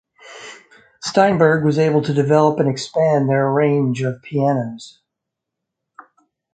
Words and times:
Steinberg 1.03 1.63
was 1.63 1.77
able 1.77 2.01
to 2.01 2.11
develop 2.11 2.59
and 2.59 2.67
expand 2.67 3.29
their 3.29 3.47
range 3.51 4.01
of 4.01 4.23
pianos. 4.23 4.97